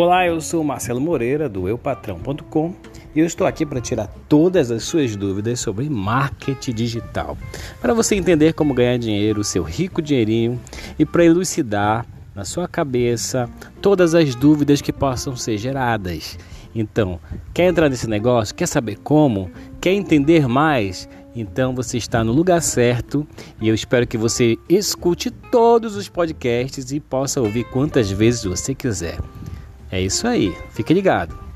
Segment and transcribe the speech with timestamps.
[0.00, 2.72] Olá, eu sou Marcelo Moreira do eupatrão.com
[3.16, 7.36] e eu estou aqui para tirar todas as suas dúvidas sobre marketing digital,
[7.80, 10.60] para você entender como ganhar dinheiro, seu rico dinheirinho
[10.96, 13.50] e para elucidar na sua cabeça
[13.82, 16.38] todas as dúvidas que possam ser geradas.
[16.72, 17.18] Então,
[17.52, 18.54] quer entrar nesse negócio?
[18.54, 19.50] Quer saber como?
[19.80, 21.08] Quer entender mais?
[21.34, 23.26] Então você está no lugar certo
[23.60, 28.76] e eu espero que você escute todos os podcasts e possa ouvir quantas vezes você
[28.76, 29.18] quiser.
[29.90, 31.47] É isso aí, fique ligado.